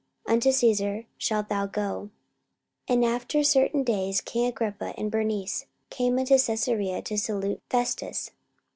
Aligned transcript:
unto 0.25 0.51
Caesar 0.51 1.05
shalt 1.15 1.47
thou 1.47 1.67
go. 1.67 2.09
44:025:013 2.89 2.95
And 2.95 3.05
after 3.05 3.43
certain 3.43 3.83
days 3.83 4.19
king 4.19 4.47
Agrippa 4.47 4.95
and 4.97 5.11
Bernice 5.11 5.67
came 5.91 6.17
unto 6.17 6.39
Caesarea 6.39 7.03
to 7.03 7.19
salute 7.19 7.61
Festus. 7.69 8.31